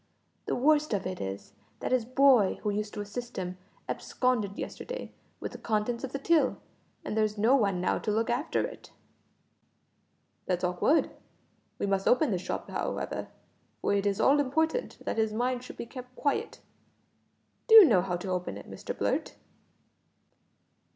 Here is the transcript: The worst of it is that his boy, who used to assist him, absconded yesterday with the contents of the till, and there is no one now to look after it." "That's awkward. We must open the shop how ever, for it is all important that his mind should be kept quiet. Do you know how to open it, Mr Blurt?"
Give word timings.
The 0.47 0.55
worst 0.55 0.95
of 0.95 1.05
it 1.05 1.21
is 1.21 1.53
that 1.79 1.91
his 1.91 2.05
boy, 2.05 2.55
who 2.63 2.71
used 2.71 2.91
to 2.95 3.01
assist 3.01 3.37
him, 3.37 3.59
absconded 3.87 4.57
yesterday 4.57 5.11
with 5.39 5.51
the 5.51 5.59
contents 5.59 6.03
of 6.03 6.11
the 6.11 6.17
till, 6.17 6.57
and 7.05 7.15
there 7.15 7.23
is 7.23 7.37
no 7.37 7.55
one 7.55 7.79
now 7.79 7.99
to 7.99 8.09
look 8.11 8.27
after 8.27 8.65
it." 8.65 8.91
"That's 10.47 10.63
awkward. 10.63 11.11
We 11.77 11.85
must 11.85 12.07
open 12.07 12.31
the 12.31 12.39
shop 12.39 12.67
how 12.67 12.97
ever, 12.97 13.27
for 13.81 13.93
it 13.93 14.07
is 14.07 14.19
all 14.19 14.39
important 14.39 14.97
that 15.05 15.19
his 15.19 15.33
mind 15.33 15.63
should 15.63 15.77
be 15.77 15.85
kept 15.85 16.15
quiet. 16.15 16.61
Do 17.67 17.75
you 17.75 17.85
know 17.85 18.01
how 18.01 18.17
to 18.17 18.29
open 18.29 18.57
it, 18.57 18.67
Mr 18.67 18.97
Blurt?" 18.97 19.35